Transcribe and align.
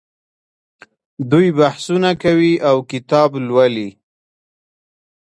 دوی 1.31 1.47
بحثونه 1.59 2.11
کوي 2.23 2.53
او 2.69 2.75
کتاب 2.91 3.29
لوالي. 3.47 3.89